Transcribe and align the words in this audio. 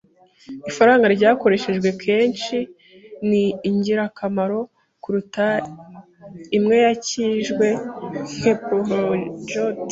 Ifaranga 0.69 1.05
ryakoreshejwe 1.15 1.87
akenshi 1.93 2.57
ni 3.29 3.43
ingirakamaro 3.69 4.59
kuruta 5.03 5.47
imwe 6.57 6.75
yakijijwe. 6.85 7.67
(inkedpolyglot) 8.33 9.49